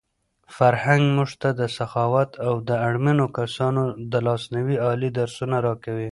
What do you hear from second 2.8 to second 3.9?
اړمنو کسانو